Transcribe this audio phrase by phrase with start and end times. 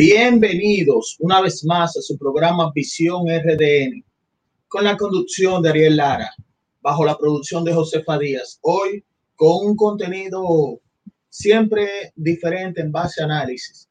[0.00, 4.04] Bienvenidos una vez más a su programa Visión RDN,
[4.68, 6.30] con la conducción de Ariel Lara,
[6.80, 8.60] bajo la producción de Josefa Díaz.
[8.62, 9.02] Hoy
[9.34, 10.80] con un contenido
[11.28, 13.88] siempre diferente en base a análisis.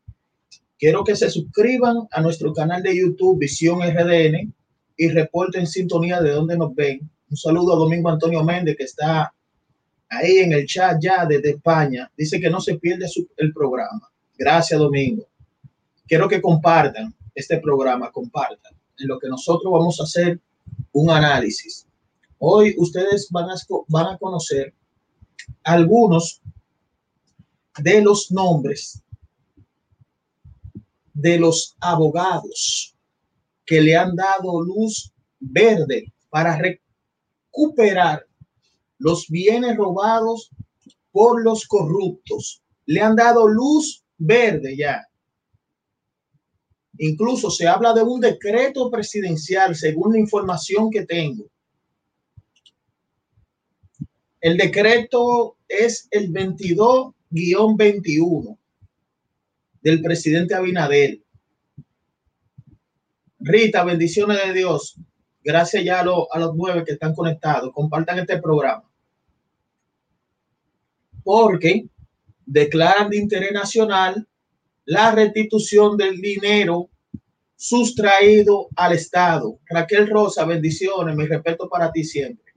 [0.80, 4.54] Quiero que se suscriban a nuestro canal de YouTube Visión RDN
[4.96, 7.02] y reporten sintonía de donde nos ven.
[7.30, 9.34] Un saludo a Domingo Antonio Méndez que está
[10.08, 12.10] ahí en el chat ya desde España.
[12.16, 14.10] Dice que no se pierde el programa.
[14.38, 15.28] Gracias, Domingo.
[16.08, 20.40] Quiero que compartan este programa, compartan en lo que nosotros vamos a hacer
[20.94, 21.86] un análisis.
[22.40, 23.56] Hoy ustedes van a,
[23.88, 24.74] van a conocer
[25.64, 26.42] algunos
[27.80, 29.02] de los nombres
[31.14, 32.96] de los abogados
[33.66, 38.26] que le han dado luz verde para recuperar
[39.00, 40.50] los bienes robados
[41.12, 42.62] por los corruptos.
[42.86, 45.07] Le han dado luz verde ya.
[47.00, 51.46] Incluso se habla de un decreto presidencial, según la información que tengo.
[54.42, 58.58] El decreto es el 22-21
[59.82, 61.20] del presidente Abinader.
[63.40, 64.96] Rita, bendiciones de Dios.
[65.44, 67.72] Gracias ya a, a los nueve que están conectados.
[67.74, 68.90] Compartan este programa.
[71.24, 71.86] Porque
[72.46, 74.28] declaran de interés nacional
[74.88, 76.90] la restitución del dinero
[77.58, 79.60] sustraído al Estado.
[79.66, 82.54] Raquel Rosa, bendiciones, mi respeto para ti siempre,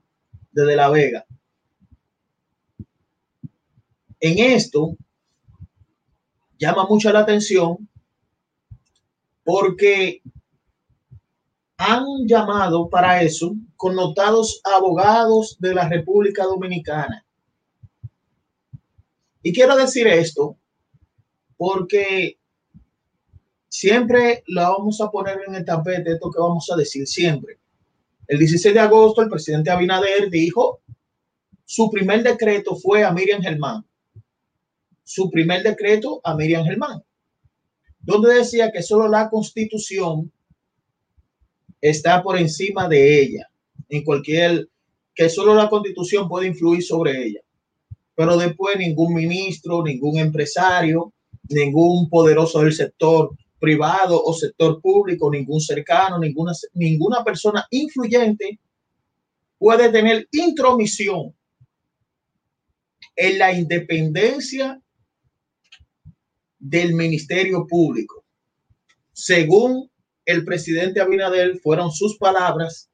[0.49, 1.25] desde La Vega.
[4.21, 4.95] En esto
[6.57, 7.89] llama mucho la atención
[9.43, 10.21] porque
[11.75, 17.25] han llamado para eso connotados abogados de la República Dominicana.
[19.43, 20.60] Y quiero decir esto
[21.61, 22.39] porque
[23.69, 27.59] siempre la vamos a poner en el tapete, esto que vamos a decir siempre.
[28.25, 30.81] El 16 de agosto, el presidente Abinader dijo,
[31.63, 33.85] su primer decreto fue a Miriam Germán.
[35.03, 37.03] Su primer decreto a Miriam Germán,
[37.99, 40.31] donde decía que solo la constitución
[41.79, 43.51] está por encima de ella,
[43.87, 44.67] en cualquier,
[45.13, 47.41] que solo la constitución puede influir sobre ella.
[48.15, 51.13] Pero después ningún ministro, ningún empresario,
[51.49, 58.59] ningún poderoso del sector privado o sector público, ningún cercano, ninguna, ninguna persona influyente
[59.57, 61.35] puede tener intromisión
[63.15, 64.81] en la independencia
[66.57, 68.25] del Ministerio Público.
[69.13, 69.91] Según
[70.25, 72.89] el presidente Abinader, fueron sus palabras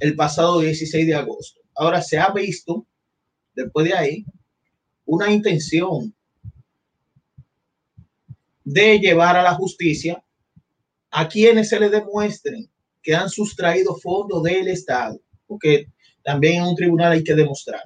[0.00, 1.60] el pasado 16 de agosto.
[1.74, 2.86] Ahora se ha visto,
[3.54, 4.24] después de ahí,
[5.04, 6.14] una intención
[8.68, 10.22] de llevar a la justicia
[11.10, 12.70] a quienes se les demuestren
[13.02, 15.86] que han sustraído fondos del Estado, porque
[16.22, 17.80] también en un tribunal hay que demostrar.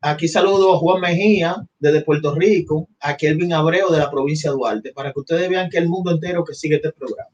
[0.00, 4.56] Aquí saludo a Juan Mejía desde Puerto Rico, a Kelvin Abreu de la provincia de
[4.56, 7.30] Duarte, para que ustedes vean que el mundo entero que sigue este programa.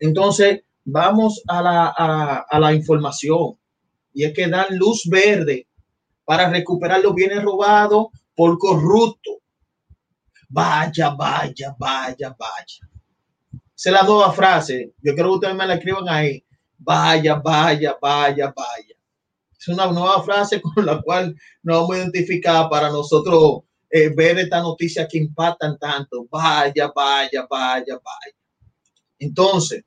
[0.00, 3.56] Entonces, vamos a la, a, a la información
[4.12, 5.68] y es que dan luz verde
[6.24, 9.40] para recuperar los bienes robados por corrupto.
[10.48, 12.88] Vaya, vaya, vaya, vaya.
[13.74, 14.94] Se la nueva frase.
[15.02, 16.44] Yo quiero que ustedes me la escriban ahí.
[16.78, 18.94] Vaya, vaya, vaya, vaya.
[19.58, 24.38] Es una nueva frase con la cual nos vamos a identificar para nosotros eh, ver
[24.38, 26.26] esta noticia que impactan tanto.
[26.30, 28.36] Vaya, vaya, vaya, vaya.
[29.18, 29.84] Entonces,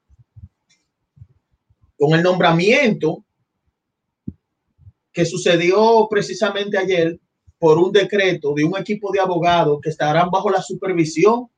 [1.97, 3.23] con el nombramiento
[5.11, 7.19] que sucedió precisamente ayer
[7.59, 11.49] por un decreto de un equipo de abogados que estarán bajo la supervisión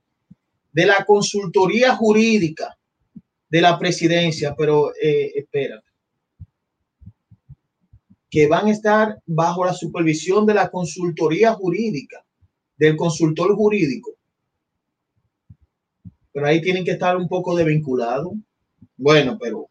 [0.71, 2.77] de la consultoría jurídica
[3.49, 5.83] de la presidencia, pero eh, espera,
[8.29, 12.23] que van a estar bajo la supervisión de la consultoría jurídica,
[12.77, 14.11] del consultor jurídico.
[16.31, 18.33] Pero ahí tienen que estar un poco de vinculado.
[18.95, 19.67] Bueno, pero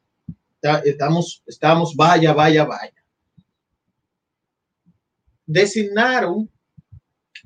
[0.84, 2.97] estamos, estamos, vaya, vaya, vaya
[5.48, 6.50] designaron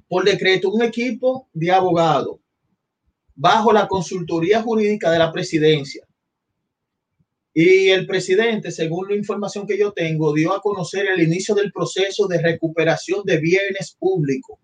[0.08, 2.40] por decreto un equipo de abogados
[3.34, 6.06] bajo la consultoría jurídica de la presidencia.
[7.54, 11.70] Y el presidente, según la información que yo tengo, dio a conocer el inicio del
[11.70, 14.58] proceso de recuperación de bienes públicos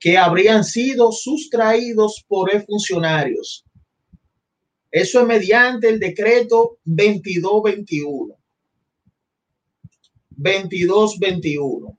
[0.00, 3.64] que habrían sido sustraídos por funcionarios.
[4.90, 8.41] Eso es mediante el decreto 2221.
[10.36, 11.98] 2221.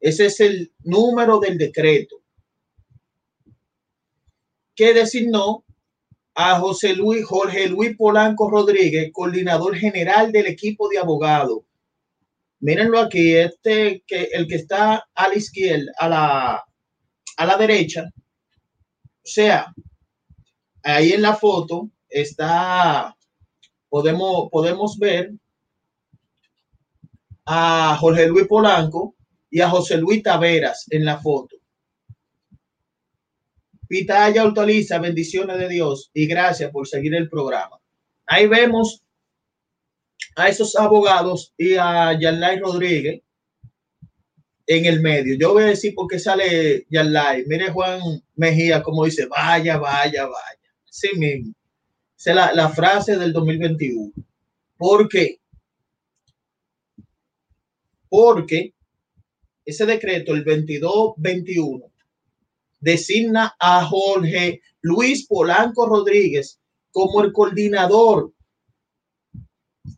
[0.00, 2.18] Ese es el número del decreto.
[4.78, 5.64] que designó
[6.36, 11.62] a José Luis, Jorge Luis Polanco Rodríguez, coordinador general del equipo de abogados.
[12.60, 16.64] Mírenlo aquí, este que el que está a la izquierda, a la,
[17.38, 19.74] a la derecha, o sea,
[20.84, 23.16] ahí en la foto está,
[23.88, 25.32] podemos, podemos ver
[27.50, 29.16] a Jorge Luis Polanco
[29.50, 31.56] y a José Luis Taveras en la foto.
[33.88, 37.80] Pitaya Hortaliza, bendiciones de Dios y gracias por seguir el programa.
[38.26, 39.02] Ahí vemos
[40.36, 43.22] a esos abogados y a Yarlay Rodríguez
[44.66, 45.34] en el medio.
[45.38, 47.46] Yo voy a decir por qué sale Yarlay.
[47.46, 50.60] Mire Juan Mejía como dice, vaya, vaya, vaya.
[50.84, 51.54] Sí mismo.
[52.18, 54.12] Es la, la frase del 2021.
[54.76, 55.40] ¿Por qué?
[58.08, 58.74] Porque
[59.64, 61.90] ese decreto, el 2221,
[62.80, 66.58] designa a Jorge Luis Polanco Rodríguez
[66.90, 68.32] como el coordinador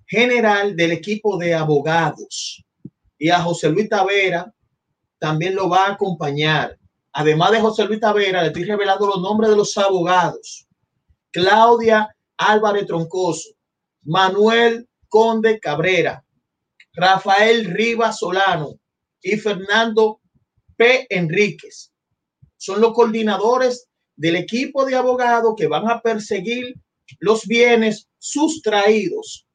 [0.07, 2.65] general del equipo de abogados
[3.19, 4.53] y a José Luis Tavera
[5.19, 6.77] también lo va a acompañar.
[7.13, 10.67] Además de José Luis Tavera, le estoy revelando los nombres de los abogados.
[11.31, 12.09] Claudia
[12.39, 13.51] Álvarez Troncoso,
[14.03, 16.25] Manuel Conde Cabrera,
[17.01, 18.79] Rafael Rivas Solano
[19.23, 20.21] y Fernando
[20.77, 21.07] P.
[21.09, 21.93] Enríquez
[22.59, 26.75] son los coordinadores del equipo de abogados que van a perseguir
[27.19, 29.47] los bienes sustraídos,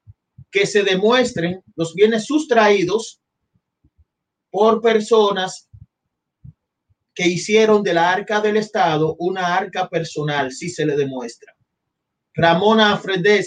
[0.49, 3.21] que se demuestren los bienes sustraídos
[4.49, 5.69] por personas
[7.13, 11.55] que hicieron de la arca del Estado una arca personal, si se le demuestra.
[12.33, 12.99] Ramona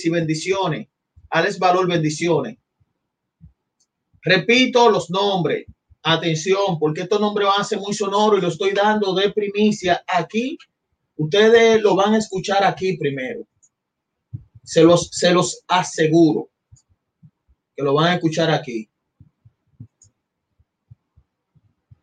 [0.05, 0.89] y bendiciones.
[1.31, 2.59] Alex Valor, bendiciones.
[4.29, 5.65] Repito los nombres.
[6.03, 10.05] Atención, porque estos nombres van a ser muy sonoros y lo estoy dando de primicia
[10.07, 10.59] aquí.
[11.17, 13.47] Ustedes lo van a escuchar aquí primero.
[14.63, 16.51] Se los, se los aseguro
[17.75, 18.89] que lo van a escuchar aquí.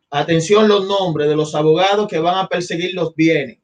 [0.10, 3.60] Atención los nombres de los abogados que van a perseguir los bienes.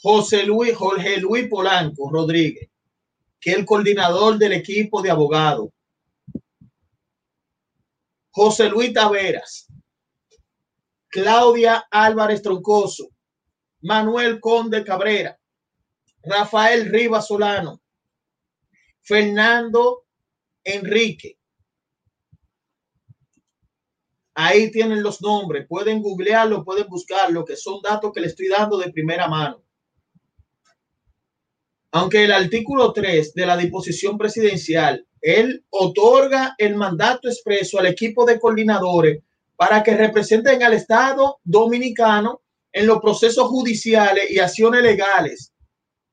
[0.00, 2.68] José Luis, Jorge Luis Polanco Rodríguez,
[3.40, 5.68] que es el coordinador del equipo de abogados.
[8.34, 9.68] José Luis Taveras,
[11.08, 13.10] Claudia Álvarez Troncoso,
[13.82, 15.38] Manuel Conde Cabrera,
[16.20, 17.80] Rafael Rivas Solano,
[19.02, 20.06] Fernando
[20.64, 21.38] Enrique.
[24.34, 28.78] Ahí tienen los nombres, pueden googlearlo, pueden buscarlo, que son datos que le estoy dando
[28.78, 29.62] de primera mano.
[31.92, 38.26] Aunque el artículo 3 de la disposición presidencial él otorga el mandato expreso al equipo
[38.26, 39.22] de coordinadores
[39.56, 45.50] para que representen al Estado dominicano en los procesos judiciales y acciones legales.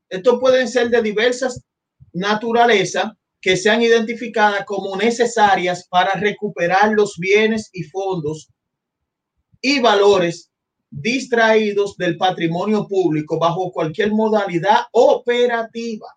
[0.07, 1.61] Estos pueden ser de diversas
[2.13, 8.49] naturaleza que sean identificadas como necesarias para recuperar los bienes y fondos
[9.59, 10.51] y valores
[10.89, 16.07] distraídos del patrimonio público bajo cualquier modalidad operativa.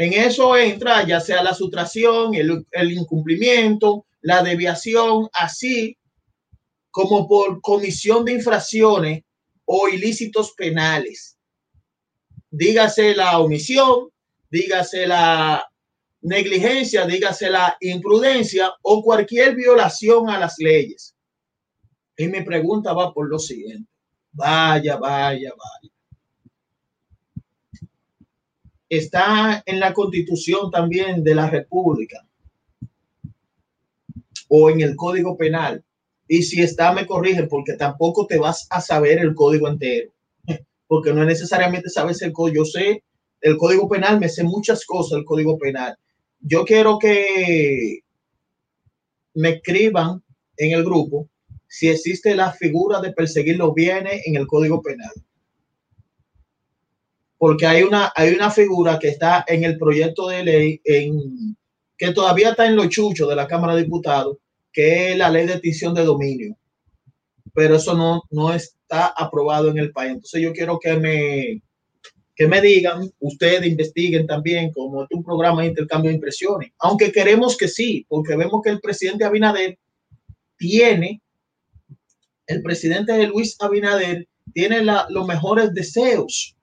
[0.00, 5.98] En eso entra ya sea la sustracción, el, incumplimiento, la deviación, así
[6.90, 9.24] como por comisión de infracciones
[9.66, 11.36] o ilícitos penales.
[12.50, 14.08] Dígase la omisión,
[14.50, 15.70] dígase la
[16.22, 21.14] negligencia, dígase la imprudencia o cualquier violación a las leyes.
[22.16, 23.90] Y mi pregunta va por lo siguiente.
[24.32, 25.99] Vaya, vaya, vaya
[28.90, 32.26] está en la constitución también de la República
[34.48, 35.82] o en el Código Penal.
[36.26, 40.10] Y si está, me corrigen porque tampoco te vas a saber el código entero,
[40.88, 42.64] porque no es necesariamente sabes el código.
[42.64, 43.02] Yo sé
[43.40, 45.96] el Código Penal, me sé muchas cosas del Código Penal.
[46.40, 48.00] Yo quiero que
[49.34, 50.22] me escriban
[50.56, 51.28] en el grupo
[51.68, 55.12] si existe la figura de perseguir los bienes en el Código Penal
[57.40, 61.56] porque hay una, hay una figura que está en el proyecto de ley en,
[61.96, 64.36] que todavía está en los chuchos de la Cámara de Diputados,
[64.70, 66.54] que es la ley de extinción de dominio.
[67.54, 70.12] Pero eso no, no está aprobado en el país.
[70.12, 71.62] Entonces yo quiero que me,
[72.36, 76.72] que me digan, ustedes investiguen también como es un programa de intercambio de impresiones.
[76.78, 79.78] Aunque queremos que sí, porque vemos que el presidente Abinader
[80.58, 81.22] tiene,
[82.46, 86.54] el presidente Luis Abinader tiene los mejores deseos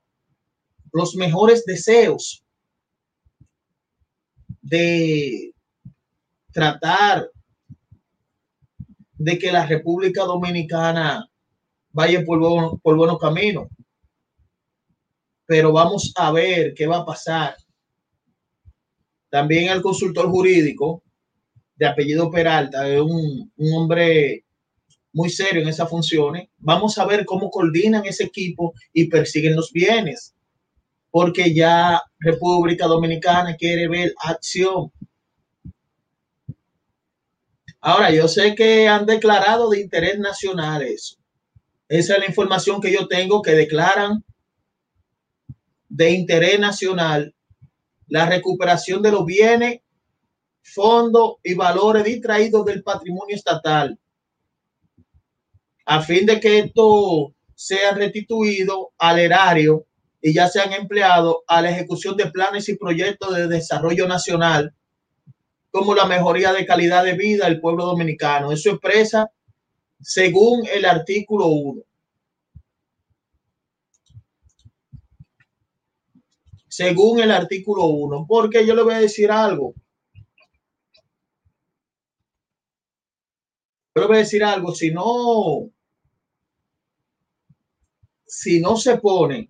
[0.97, 2.43] los mejores deseos
[4.61, 5.53] de
[6.51, 7.29] tratar
[9.13, 11.29] de que la República Dominicana
[11.91, 13.67] vaya por, por buenos caminos.
[15.45, 17.55] pero vamos a ver qué va a pasar.
[19.29, 21.03] También el consultor jurídico
[21.75, 24.43] de apellido Peralta es un, un hombre
[25.13, 26.49] muy serio en esas funciones.
[26.57, 30.35] Vamos a ver cómo coordinan ese equipo y persiguen los bienes,
[31.17, 34.91] porque ya República Dominicana quiere ver acción.
[37.81, 41.15] Ahora, yo sé que han declarado de interés nacional eso.
[41.89, 44.23] Esa es la información que yo tengo que declaran
[45.89, 47.33] de interés nacional
[48.05, 49.79] la recuperación de los bienes,
[50.61, 53.97] fondos y valores distraídos del patrimonio estatal,
[55.83, 59.87] a fin de que esto sea restituido al erario
[60.21, 64.73] y ya sean empleados a la ejecución de planes y proyectos de desarrollo nacional,
[65.69, 68.51] como la mejoría de calidad de vida del pueblo dominicano.
[68.51, 69.31] Eso expresa
[70.01, 71.83] según el artículo 1.
[76.67, 79.73] Según el artículo 1, porque yo le voy a decir algo.
[83.95, 85.71] Yo le voy a decir algo, si no,
[88.27, 89.47] si no se pone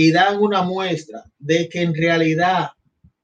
[0.00, 2.68] y dan una muestra de que en realidad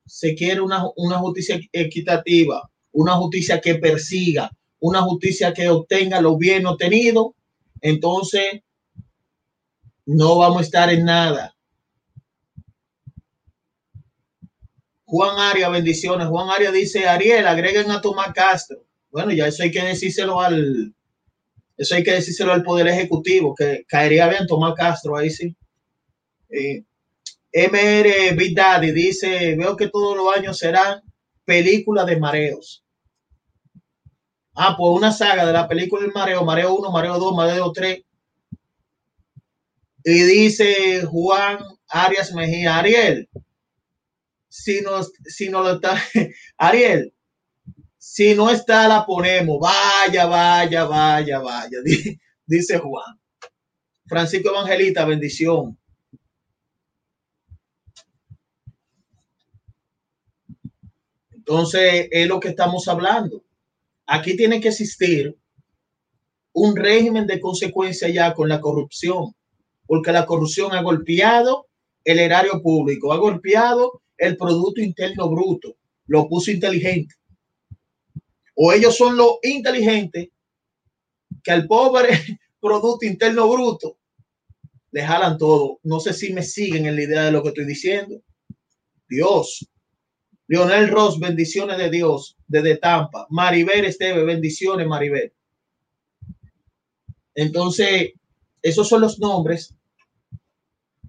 [0.05, 4.51] se quiere una, una justicia equitativa, una justicia que persiga,
[4.81, 7.37] una justicia que obtenga lo bien obtenido,
[7.81, 8.63] entonces
[10.05, 11.55] no vamos a estar en nada.
[15.05, 16.27] Juan Aria, bendiciones.
[16.27, 18.85] Juan Aria dice, Ariel, agreguen a Tomás Castro.
[19.13, 20.93] Bueno, ya eso hay que decírselo al,
[21.77, 25.55] eso hay que decírselo al Poder Ejecutivo, que caería bien Tomás Castro, ahí sí.
[26.55, 26.85] Eh,
[27.53, 31.01] MR Big Daddy dice, veo que todos los años serán
[31.45, 32.85] películas de mareos.
[34.55, 38.03] Ah, pues una saga de la película del mareo, mareo 1, mareo 2, mareo 3.
[40.05, 41.59] Y dice Juan
[41.89, 43.29] Arias Mejía, Ariel,
[44.49, 46.01] si no, si no lo está,
[46.59, 47.13] Ariel,
[47.99, 49.59] si no está, la ponemos.
[49.61, 51.79] Vaya, vaya, vaya, vaya,
[52.47, 53.19] dice Juan.
[54.07, 55.79] Francisco Evangelista, bendición.
[61.47, 63.45] Entonces, es lo que estamos hablando.
[64.07, 65.37] Aquí tiene que existir
[66.55, 69.35] un régimen de consecuencia ya con la corrupción,
[69.85, 71.67] porque la corrupción ha golpeado
[72.03, 77.15] el erario público, ha golpeado el Producto Interno Bruto, lo puso inteligente.
[78.55, 80.29] O ellos son los inteligentes
[81.43, 82.09] que al pobre
[82.59, 83.99] Producto Interno Bruto
[84.93, 85.79] le jalan todo.
[85.83, 88.23] No sé si me siguen en la idea de lo que estoy diciendo.
[89.07, 89.69] Dios,
[90.47, 93.27] Lionel Ross, bendiciones de Dios desde Tampa.
[93.31, 95.33] Maribel Esteve, bendiciones, Maribel.
[97.35, 98.13] Entonces,
[98.63, 99.75] esos son los nombres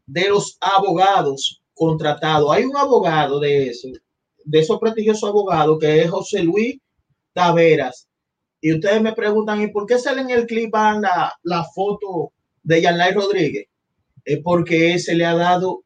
[0.05, 2.51] de los abogados contratados.
[2.51, 3.89] Hay un abogado de eso,
[4.45, 6.79] de esos prestigiosos abogados, que es José Luis
[7.33, 8.07] Taveras.
[8.61, 12.31] Y ustedes me preguntan, ¿y por qué sale en el clip la, la foto
[12.63, 13.67] de Yanlay Rodríguez?
[14.23, 15.81] Es porque se le ha dado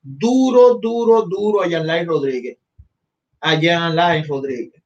[0.00, 2.58] duro, duro, duro a Yanlay Rodríguez
[3.42, 4.82] allá en Rodríguez.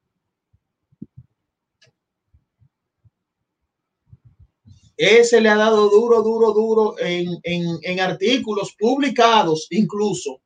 [4.97, 10.41] Ese le ha dado duro, duro, duro en, en artículos publicados, incluso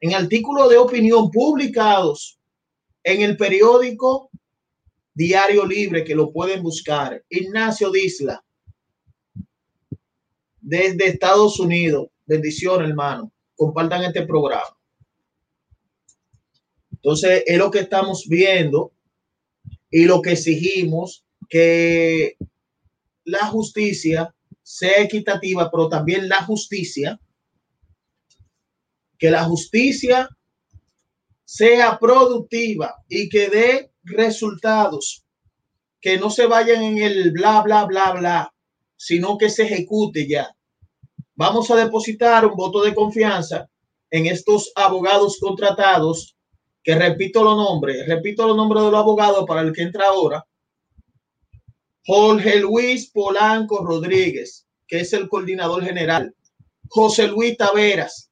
[0.00, 2.38] en artículos de opinión publicados
[3.02, 4.30] en el periódico
[5.12, 7.24] Diario Libre, que lo pueden buscar.
[7.28, 8.44] Ignacio Disla,
[10.60, 12.08] desde Estados Unidos.
[12.26, 13.32] Bendición, hermano.
[13.56, 14.73] Compartan este programa.
[17.04, 18.94] Entonces, es lo que estamos viendo
[19.90, 22.38] y lo que exigimos, que
[23.24, 27.20] la justicia sea equitativa, pero también la justicia,
[29.18, 30.30] que la justicia
[31.44, 35.26] sea productiva y que dé resultados,
[36.00, 38.54] que no se vayan en el bla, bla, bla, bla,
[38.96, 40.56] sino que se ejecute ya.
[41.34, 43.68] Vamos a depositar un voto de confianza
[44.10, 46.33] en estos abogados contratados
[46.84, 50.46] que repito los nombres, repito los nombres de los abogados para el que entra ahora.
[52.06, 56.36] Jorge Luis Polanco Rodríguez, que es el coordinador general.
[56.86, 58.30] José Luis Taveras,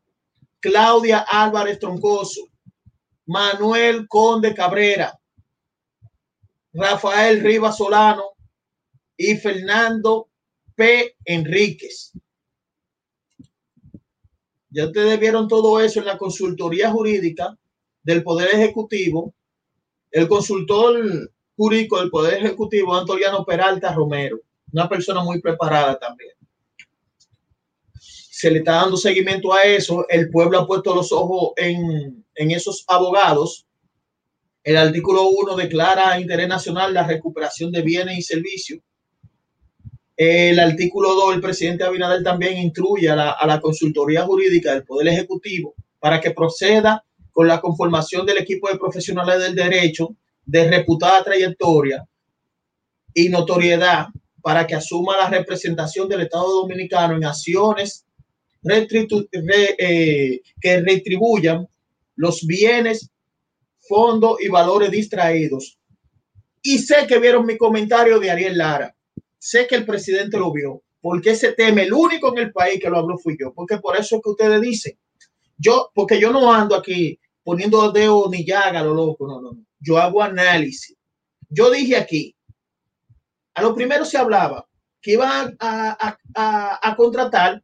[0.60, 2.42] Claudia Álvarez Troncoso,
[3.24, 5.18] Manuel Conde Cabrera,
[6.74, 8.32] Rafael Rivas Solano
[9.16, 10.28] y Fernando
[10.74, 11.16] P.
[11.24, 12.12] Enríquez.
[14.68, 17.58] Ya ustedes vieron todo eso en la consultoría jurídica
[18.02, 19.34] del Poder Ejecutivo,
[20.10, 24.40] el consultor jurídico del Poder Ejecutivo, Antoliano Peralta Romero,
[24.72, 26.32] una persona muy preparada también.
[27.98, 30.04] se le está dando seguimiento a eso.
[30.08, 33.66] El pueblo ha puesto los ojos en, en esos abogados.
[34.64, 38.80] El artículo 1 declara interés nacional la recuperación de bienes y servicios.
[40.16, 44.84] El artículo 2, el presidente Abinader también instruye a la, a la consultoría jurídica del
[44.84, 50.70] Poder Ejecutivo para que proceda con la conformación del equipo de profesionales del derecho de
[50.70, 52.06] reputada trayectoria
[53.14, 54.06] y notoriedad
[54.42, 58.04] para que asuma la representación del Estado Dominicano en acciones
[58.68, 61.66] eh, que retribuyan
[62.16, 63.10] los bienes,
[63.80, 65.78] fondos y valores distraídos.
[66.62, 68.94] Y sé que vieron mi comentario de Ariel Lara.
[69.38, 72.88] Sé que el presidente lo vio, porque ese tema, el único en el país que
[72.88, 74.96] lo habló fui yo, porque por eso es que ustedes dicen,
[75.62, 79.56] yo, porque yo no ando aquí poniendo dedo ni llaga lo loco, no, no.
[79.78, 80.96] Yo hago análisis.
[81.48, 82.34] Yo dije aquí,
[83.54, 84.66] a lo primero se hablaba
[85.00, 87.62] que iban a, a, a, contratar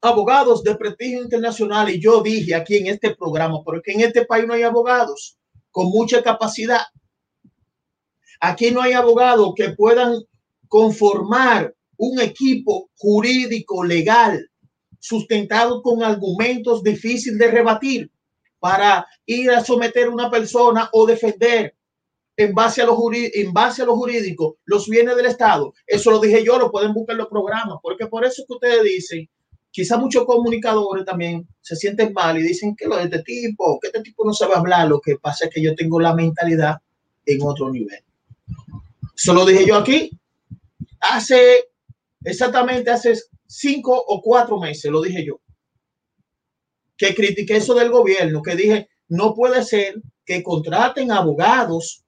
[0.00, 4.46] abogados de prestigio internacional y yo dije aquí en este programa, porque en este país
[4.46, 5.38] no hay abogados
[5.70, 6.82] con mucha capacidad.
[8.40, 10.22] Aquí no hay abogados que puedan
[10.68, 14.48] conformar un equipo jurídico legal
[14.98, 18.10] sustentado con argumentos difíciles de rebatir
[18.58, 21.74] para ir a someter a una persona o defender
[22.36, 25.74] en base a lo en base a lo jurídico los bienes del Estado.
[25.86, 28.84] Eso lo dije yo, lo pueden buscar en los programas, porque por eso que ustedes
[28.84, 29.28] dicen,
[29.70, 33.88] quizá muchos comunicadores también se sienten mal y dicen que lo de este tipo, que
[33.88, 36.76] este tipo no sabe hablar, lo que pasa es que yo tengo la mentalidad
[37.26, 38.02] en otro nivel.
[39.16, 40.10] Eso lo dije yo aquí
[41.00, 41.68] hace
[42.24, 43.14] exactamente hace
[43.48, 45.40] cinco o cuatro meses, lo dije yo
[46.98, 52.04] que critiqué eso del gobierno, que dije, no puede ser que contraten abogados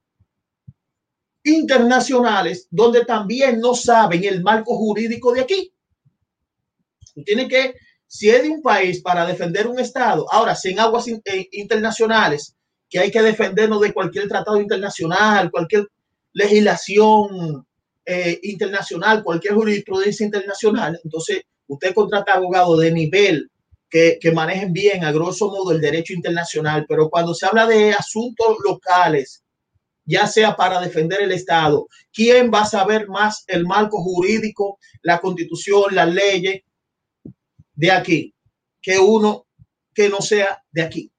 [1.45, 5.73] internacionales donde también no saben el marco jurídico de aquí.
[7.25, 7.75] Tiene que,
[8.07, 12.57] si es de un país para defender un Estado, ahora, si en aguas eh, internacionales,
[12.89, 15.87] que hay que defendernos de cualquier tratado internacional, cualquier
[16.33, 17.65] legislación
[18.13, 23.49] eh, internacional, cualquier jurisprudencia internacional, entonces usted contrata abogados de nivel
[23.89, 28.57] que, manejen bien, a grosso modo, el derecho internacional, pero cuando se habla de asuntos
[28.65, 29.45] locales,
[30.05, 35.21] ya sea para defender el Estado, ¿quién va a saber más el marco jurídico, la
[35.21, 36.63] constitución, las leyes
[37.75, 38.35] de aquí
[38.83, 39.47] que uno
[39.95, 41.13] que no sea de aquí?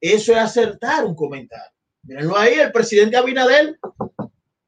[0.00, 1.70] Eso es acertar un comentario.
[2.02, 3.78] Mírenlo ahí, el presidente Abinader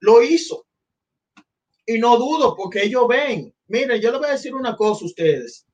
[0.00, 0.66] lo hizo.
[1.86, 3.54] Y no dudo porque ellos ven.
[3.66, 5.68] Miren, yo les voy a decir una cosa a ustedes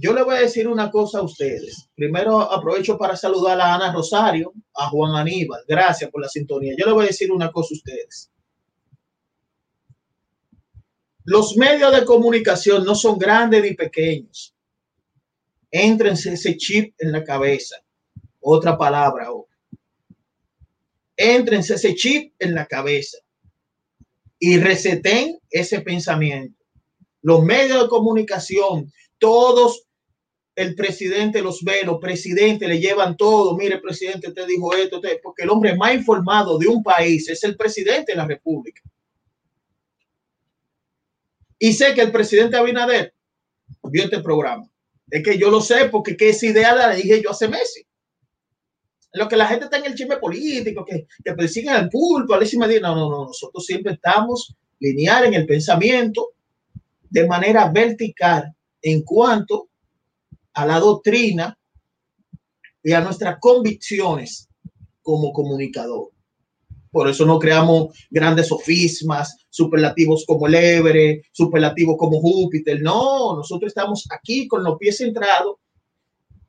[0.00, 1.88] yo le voy a decir una cosa a ustedes.
[1.94, 5.62] Primero aprovecho para saludar a Ana Rosario, a Juan Aníbal.
[5.66, 6.74] Gracias por la sintonía.
[6.76, 8.30] Yo le voy a decir una cosa a ustedes.
[11.24, 14.54] Los medios de comunicación no son grandes ni pequeños.
[15.70, 17.76] Éntrense ese chip en la cabeza.
[18.40, 19.28] Otra palabra.
[21.16, 23.18] Éntrense ese chip en la cabeza
[24.38, 26.62] y receten ese pensamiento.
[27.22, 29.86] Los medios de comunicación todos
[30.56, 33.56] el presidente los ve, los presidentes le llevan todo.
[33.56, 37.56] Mire, presidente, te dijo esto, porque el hombre más informado de un país es el
[37.56, 38.80] presidente de la República.
[41.58, 43.14] Y sé que el presidente Abinader
[43.82, 44.68] vio este programa.
[45.10, 47.85] Es que yo lo sé porque que esa idea la dije yo hace meses.
[49.16, 52.38] Lo que la gente está en el chisme político, que, que persiguen al pulpo, a
[52.38, 56.32] me no, no, no, nosotros siempre estamos lineal en el pensamiento
[57.08, 59.68] de manera vertical en cuanto
[60.52, 61.58] a la doctrina
[62.82, 64.48] y a nuestras convicciones
[65.02, 66.10] como comunicador.
[66.90, 72.80] Por eso no creamos grandes sofismas, superlativos como el Everest, superlativos como Júpiter.
[72.82, 75.56] No, nosotros estamos aquí con los pies centrados.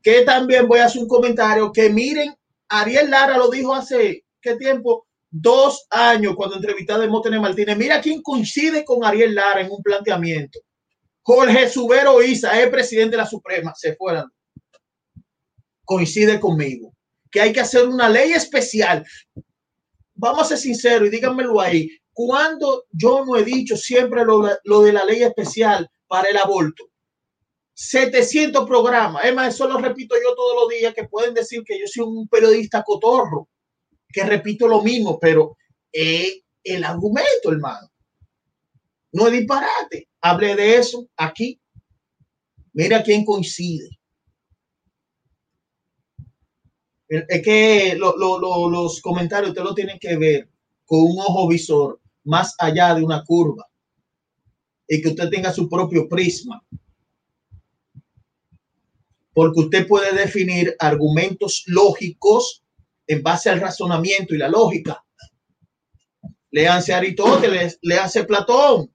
[0.02, 2.34] Que también voy a hacer un comentario que miren,
[2.70, 7.78] Ariel Lara lo dijo hace qué tiempo, dos años cuando entrevisté a Demóstenes Martínez.
[7.78, 10.60] Mira quién coincide con Ariel Lara en un planteamiento.
[11.22, 14.28] Jorge Subero Isa es presidente de la Suprema, se fueran.
[15.84, 16.94] Coincide conmigo
[17.30, 19.06] que hay que hacer una ley especial.
[20.16, 21.90] Vamos a ser sinceros y díganmelo ahí.
[22.14, 26.86] Cuando yo no he dicho siempre lo, lo de la ley especial para el aborto,
[27.80, 29.24] 700 programas.
[29.24, 32.06] Es más, eso lo repito yo todos los días, que pueden decir que yo soy
[32.06, 33.50] un periodista cotorro,
[34.12, 35.56] que repito lo mismo, pero
[35.92, 37.88] el argumento, hermano.
[39.12, 40.10] No es disparate.
[40.22, 41.62] Hablé de eso aquí.
[42.74, 43.90] Mira quién coincide.
[47.08, 50.50] Es que los comentarios usted lo tienen que ver
[50.84, 53.66] con un ojo visor más allá de una curva.
[54.90, 56.64] y que usted tenga su propio prisma.
[59.38, 62.64] Porque usted puede definir argumentos lógicos
[63.06, 65.06] en base al razonamiento y la lógica.
[66.50, 68.92] Léanse Aristóteles, léanse Platón.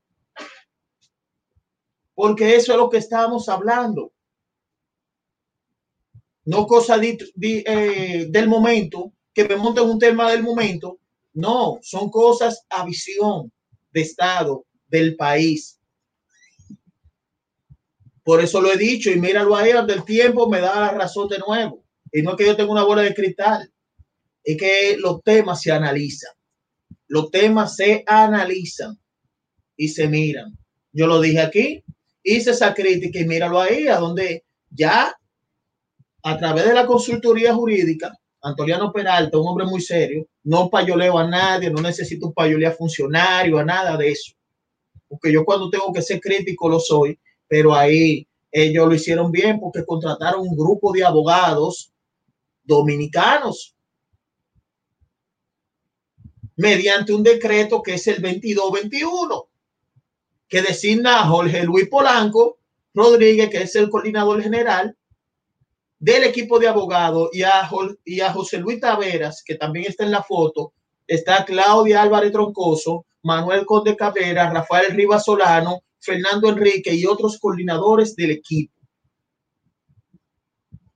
[2.13, 4.13] Porque eso es lo que estamos hablando.
[6.45, 10.99] No cosa eh, del momento, que me monten un tema del momento.
[11.35, 13.53] No, son cosas a visión
[13.93, 15.79] de Estado del país.
[18.25, 21.39] Por eso lo he dicho y míralo ahí, del tiempo me da la razón de
[21.39, 21.85] nuevo.
[22.13, 23.71] Y no es que yo tenga una bola de cristal,
[24.45, 26.33] es que los temas se analizan.
[27.09, 28.99] Los temas se analizan
[29.77, 30.57] y se miran.
[30.93, 31.85] Yo lo dije aquí,
[32.23, 35.15] hice esa crítica y míralo ahí, a donde ya
[36.23, 41.27] a través de la consultoría jurídica, Antoliano Peralta, un hombre muy serio, no payoleo a
[41.27, 44.33] nadie, no necesito un payoleo a funcionario, a nada de eso.
[45.09, 47.19] Porque yo cuando tengo que ser crítico lo soy,
[47.53, 51.93] pero ahí ellos lo hicieron bien porque contrataron un grupo de abogados
[52.65, 53.77] dominicanos.
[56.57, 59.49] Mediante un decreto que es el 2221,
[60.49, 62.57] que designa a Jorge Luis Polanco
[62.95, 64.97] Rodríguez, que es el coordinador general
[65.99, 67.69] del equipo de abogados, y a,
[68.33, 70.73] José Luis Taveras, que también está en la foto,
[71.07, 78.17] está Claudia Álvarez Troncoso, Manuel Conde Cabrera, Rafael Rivas Solano, Fernando Enrique y otros coordinadores
[78.17, 78.75] del equipo.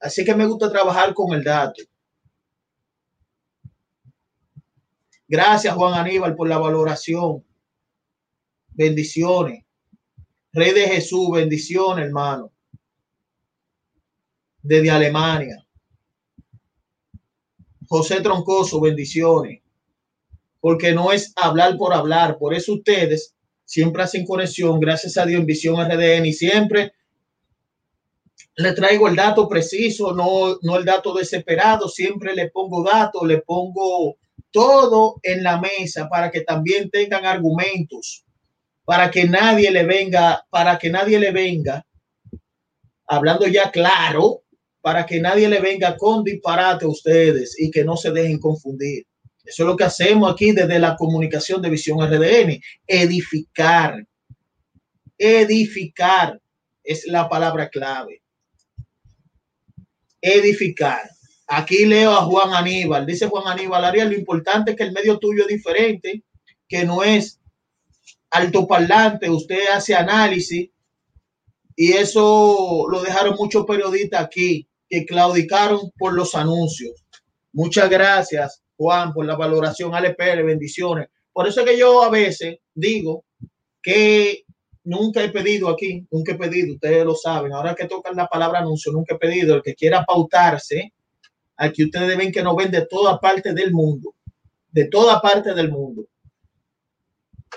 [0.00, 1.82] Así que me gusta trabajar con el dato.
[5.28, 7.44] Gracias, Juan Aníbal, por la valoración.
[8.68, 9.64] Bendiciones.
[10.52, 12.52] Rey de Jesús, bendiciones, hermano.
[14.60, 15.64] Desde Alemania.
[17.88, 19.62] José Troncoso, bendiciones.
[20.58, 22.38] Porque no es hablar por hablar.
[22.38, 23.36] Por eso ustedes
[23.66, 26.94] siempre hacen conexión, gracias a Dios, en Visión RDN y siempre
[28.57, 33.42] le traigo el dato preciso, no, no el dato desesperado, siempre le pongo datos, le
[33.42, 34.16] pongo
[34.50, 38.24] todo en la mesa para que también tengan argumentos,
[38.85, 41.85] para que nadie le venga, para que nadie le venga,
[43.07, 44.42] hablando ya claro,
[44.81, 49.05] para que nadie le venga con disparate a ustedes y que no se dejen confundir.
[49.46, 54.06] Eso es lo que hacemos aquí desde la comunicación de Visión RDN, edificar.
[55.16, 56.40] Edificar
[56.82, 58.22] es la palabra clave.
[60.20, 61.09] Edificar.
[61.46, 63.06] Aquí leo a Juan Aníbal.
[63.06, 66.24] Dice Juan Aníbal, Ariel, lo importante es que el medio tuyo es diferente,
[66.68, 67.40] que no es
[68.30, 70.68] altoparlante, usted hace análisis
[71.76, 77.04] y eso lo dejaron muchos periodistas aquí que claudicaron por los anuncios.
[77.52, 79.92] Muchas gracias, Juan, por la valoración.
[80.16, 81.08] Pérez, bendiciones.
[81.32, 83.24] Por eso es que yo a veces digo
[83.82, 84.44] que
[84.84, 87.52] nunca he pedido aquí, nunca he pedido, ustedes lo saben.
[87.52, 89.54] Ahora que tocan la palabra anuncio, nunca he pedido.
[89.54, 90.92] El que quiera pautarse,
[91.56, 94.14] Aquí ustedes ven que nos ven de toda parte del mundo,
[94.70, 96.06] de toda parte del mundo.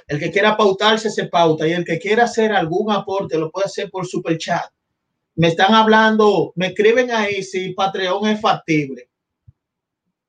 [0.08, 3.66] El que quiera pautarse se pauta y el que quiera hacer algún aporte lo puede
[3.66, 4.72] hacer por super chat.
[5.36, 9.09] Me están hablando, me escriben ahí si Patreon es factible.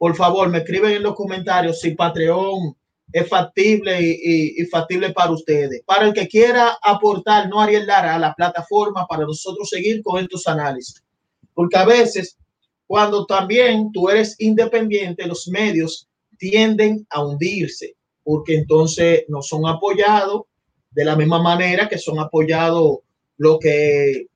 [0.00, 2.74] Por favor, me escriben en los comentarios si Patreon
[3.12, 5.82] es factible y, factible para ustedes.
[5.84, 10.18] Para el que quiera aportar, no Ariel Lara, a la plataforma para nosotros seguir con
[10.18, 11.04] estos análisis.
[11.52, 12.38] Porque a veces
[12.86, 16.08] cuando también tú eres independiente, los medios
[16.38, 20.44] tienden a hundirse porque entonces no son apoyados
[20.90, 23.00] de la misma manera que son apoyados
[23.36, 24.28] lo que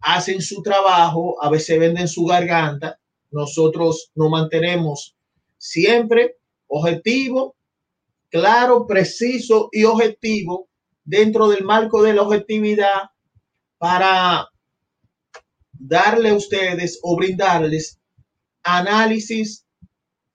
[0.00, 2.98] hacen su trabajo, a veces venden su garganta.
[3.34, 5.16] Nosotros nos mantenemos
[5.58, 6.36] siempre
[6.68, 7.56] objetivo,
[8.28, 10.68] claro, preciso y objetivo
[11.04, 13.10] dentro del marco de la objetividad
[13.76, 14.48] para
[15.72, 17.98] darle a ustedes o brindarles
[18.62, 19.66] análisis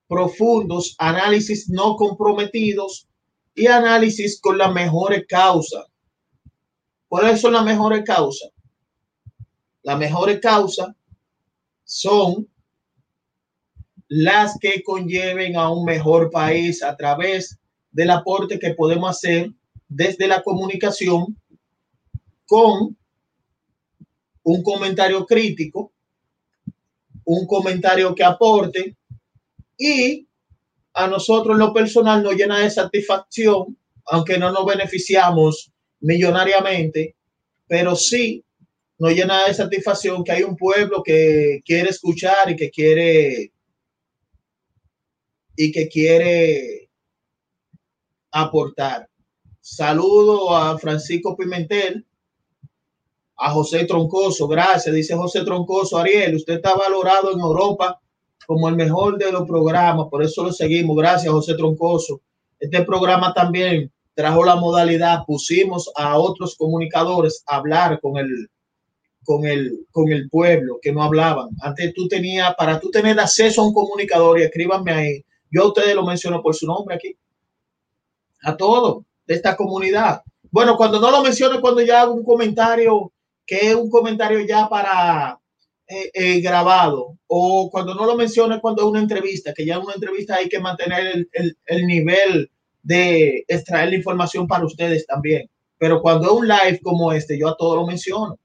[0.06, 3.08] profundos, análisis no comprometidos
[3.54, 5.86] y análisis con la mejor causa.
[7.08, 8.50] ¿Cuáles son las mejores causas?
[9.84, 10.88] Las mejores causas
[11.82, 12.46] son
[14.10, 17.56] las que conlleven a un mejor país a través
[17.92, 19.52] del aporte que podemos hacer
[19.88, 21.40] desde la comunicación
[22.44, 22.96] con
[24.42, 25.92] un comentario crítico,
[27.24, 28.96] un comentario que aporte
[29.78, 30.26] y
[30.92, 35.70] a nosotros lo personal nos llena de satisfacción, aunque no nos beneficiamos
[36.00, 37.14] millonariamente,
[37.68, 38.44] pero sí
[38.98, 43.52] nos llena de satisfacción que hay un pueblo que quiere escuchar y que quiere
[45.62, 46.88] y que quiere
[48.30, 49.06] aportar.
[49.60, 52.06] Saludo a Francisco Pimentel,
[53.36, 58.00] a José Troncoso, gracias, dice José Troncoso, Ariel, usted está valorado en Europa
[58.46, 62.22] como el mejor de los programas, por eso lo seguimos, gracias José Troncoso.
[62.58, 68.48] Este programa también trajo la modalidad, pusimos a otros comunicadores a hablar con el,
[69.24, 71.50] con el, con el pueblo que no hablaban.
[71.60, 75.68] Antes tú tenías, para tú tener acceso a un comunicador, y escríbanme ahí, yo a
[75.68, 77.16] ustedes lo menciono por su nombre aquí,
[78.42, 80.22] a todo de esta comunidad.
[80.50, 83.12] Bueno, cuando no lo menciono, cuando ya hago un comentario
[83.46, 85.38] que es un comentario ya para
[85.88, 89.82] eh, eh, grabado, o cuando no lo menciono cuando es una entrevista, que ya en
[89.82, 92.48] una entrevista hay que mantener el, el, el, nivel
[92.82, 95.50] de extraer la información para ustedes también.
[95.78, 98.38] Pero cuando es un live como este, yo a todo lo menciono.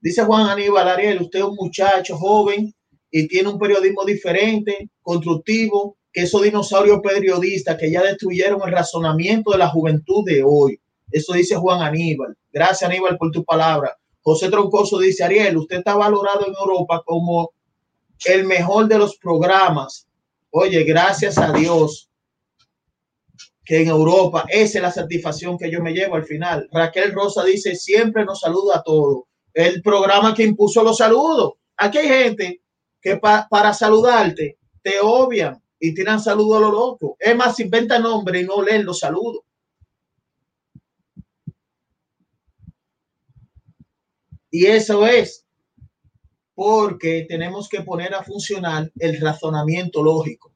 [0.00, 2.74] Dice Juan Aníbal Ariel, usted es un muchacho joven
[3.16, 9.52] y tiene un periodismo diferente, constructivo, que esos dinosaurios periodistas que ya destruyeron el razonamiento
[9.52, 10.80] de la juventud de hoy.
[11.12, 12.36] Eso dice Juan Aníbal.
[12.52, 13.96] Gracias, Aníbal, por tu palabra.
[14.20, 17.52] José Troncoso dice, Ariel, usted está valorado en Europa como
[18.24, 20.08] el mejor de los programas.
[20.50, 22.10] Oye, gracias a Dios
[23.64, 26.68] que en Europa esa es la satisfacción que yo me llevo al final.
[26.72, 29.22] Raquel Rosa dice, siempre nos saluda a todos.
[29.52, 31.52] El programa que impuso los saludos.
[31.76, 32.63] Aquí hay gente
[33.04, 37.16] que pa para saludarte te obvian y tiran saludos a lo loco.
[37.20, 39.42] Es más, inventa nombre y no leen los saludos.
[44.50, 45.44] Y eso es
[46.54, 50.54] porque tenemos que poner a funcionar el razonamiento lógico.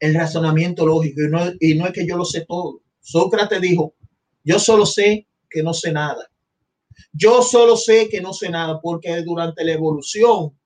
[0.00, 1.20] El razonamiento lógico.
[1.22, 2.80] Y no, y no es que yo lo sé todo.
[2.98, 3.94] Sócrates dijo,
[4.42, 6.31] yo solo sé que no sé nada.
[7.12, 10.56] Yo solo sé que no sé nada porque durante la evolución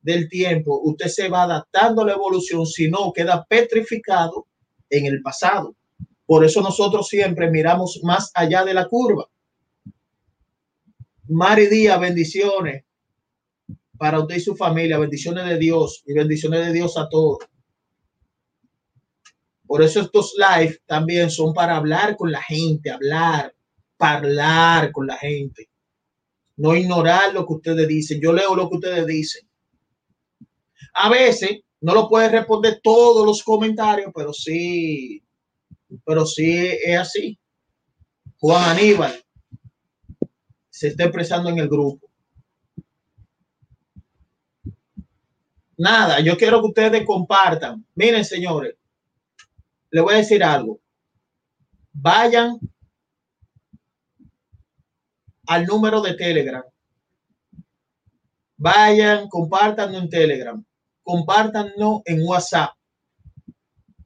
[0.00, 4.46] del tiempo usted se va adaptando a la evolución, si no queda petrificado
[4.90, 5.74] en el pasado.
[6.26, 9.28] Por eso nosotros siempre miramos más allá de la curva.
[11.28, 12.84] Mari Díaz, bendiciones
[13.96, 17.38] para usted y su familia, bendiciones de Dios y bendiciones de Dios a todos.
[19.66, 23.54] Por eso estos live también son para hablar con la gente, hablar,
[24.02, 25.68] hablar con la gente.
[26.56, 28.20] No ignorar lo que ustedes dicen.
[28.20, 29.48] Yo leo lo que ustedes dicen.
[30.94, 35.22] A veces no lo puede responder todos los comentarios, pero sí,
[36.04, 37.38] pero sí es así.
[38.38, 39.24] Juan Aníbal,
[40.70, 42.10] se está expresando en el grupo.
[45.76, 47.84] Nada, yo quiero que ustedes compartan.
[47.94, 48.76] Miren, señores,
[49.90, 50.80] le voy a decir algo.
[51.92, 52.58] Vayan
[55.46, 56.64] al número de Telegram.
[58.56, 60.64] Vayan, compartan en Telegram.
[61.02, 62.70] Compártanlo en WhatsApp.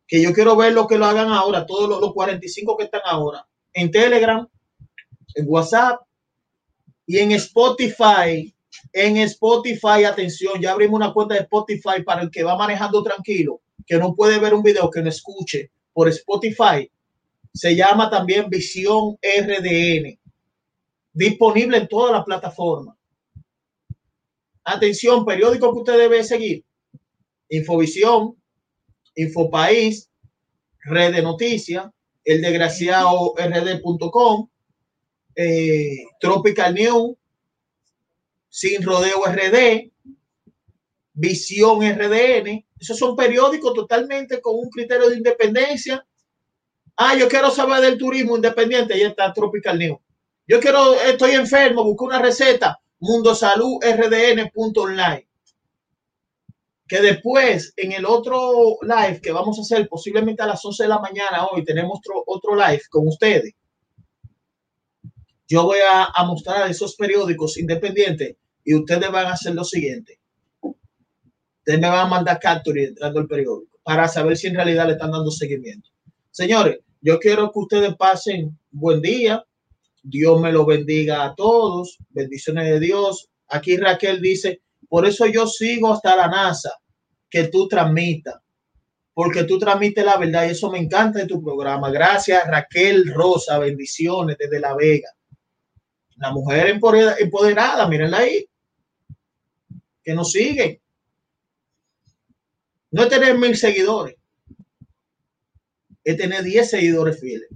[0.07, 3.47] Que yo quiero ver lo que lo hagan ahora, todos los 45 que están ahora.
[3.73, 4.49] En Telegram,
[5.35, 6.01] en WhatsApp
[7.07, 8.55] y en Spotify,
[8.93, 13.61] en Spotify, atención, ya abrimos una cuenta de Spotify para el que va manejando tranquilo,
[13.87, 16.91] que no puede ver un video, que no escuche por Spotify.
[17.53, 20.19] Se llama también Visión RDN.
[21.17, 22.95] Disponible en todas las plataformas.
[24.63, 26.63] Atención, periódico que usted debe seguir.
[27.49, 28.37] Infovisión,
[29.15, 30.11] Infopaís,
[30.81, 31.87] Red de Noticias,
[32.23, 34.51] el desgraciado rd.com,
[35.37, 37.17] eh, Tropical News,
[38.51, 39.91] Sin Rodeo RD,
[41.15, 42.67] Visión RDN.
[42.79, 46.07] Esos son periódicos totalmente con un criterio de independencia.
[46.95, 48.93] Ah, yo quiero saber del turismo independiente.
[48.93, 49.99] Ahí está Tropical News.
[50.47, 52.81] Yo quiero, estoy enfermo, busco una receta.
[52.99, 55.29] Mundo Salud RDN.online.
[56.89, 60.89] Que después, en el otro live que vamos a hacer, posiblemente a las 11 de
[60.89, 63.55] la mañana hoy, tenemos otro, otro live con ustedes
[65.49, 70.19] yo voy a, a, mostrar esos periódicos independientes y ustedes van a hacer lo siguiente.
[70.61, 74.93] Ustedes me van a mandar capture entrando el periódico para saber si en realidad le
[74.93, 75.91] están dando seguimiento.
[76.31, 79.45] Señores, yo quiero que ustedes pasen buen día.
[80.09, 81.99] Dios me lo bendiga a todos.
[82.11, 83.29] Bendiciones de Dios.
[83.49, 86.71] Aquí Raquel dice, por eso yo sigo hasta la NASA,
[87.29, 88.37] que tú transmitas,
[89.13, 91.91] porque tú transmites la verdad y eso me encanta de tu programa.
[91.91, 95.11] Gracias Raquel Rosa, bendiciones desde La Vega.
[96.17, 98.49] La mujer empoderada, mírenla ahí,
[100.03, 100.81] que nos sigue.
[102.93, 104.15] No es tener mil seguidores,
[106.05, 107.49] es tener diez seguidores fieles.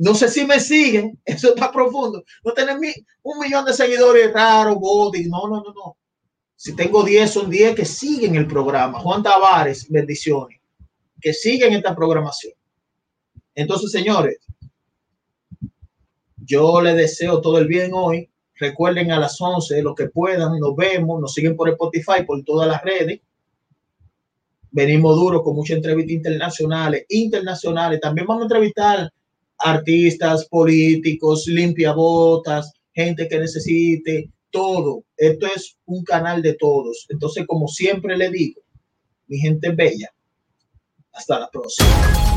[0.00, 2.24] No sé si me siguen, eso está profundo.
[2.42, 2.78] No tener
[3.22, 5.96] un millón de seguidores raros, body, no, no, no, no.
[6.56, 8.98] Si tengo 10, son 10 que siguen el programa.
[9.00, 10.58] Juan Tavares, bendiciones,
[11.20, 12.54] que siguen esta programación.
[13.54, 14.38] Entonces, señores,
[16.36, 18.30] yo les deseo todo el bien hoy.
[18.54, 22.68] Recuerden a las 11, lo que puedan, nos vemos, nos siguen por Spotify, por todas
[22.68, 23.20] las redes.
[24.70, 28.00] Venimos duros con muchas entrevistas internacionales, internacionales.
[28.00, 29.12] También vamos a entrevistar
[29.60, 35.04] artistas, políticos, limpiabotas, gente que necesite, todo.
[35.16, 37.06] Esto es un canal de todos.
[37.08, 38.60] Entonces, como siempre le digo,
[39.28, 40.12] mi gente bella,
[41.12, 42.29] hasta la próxima.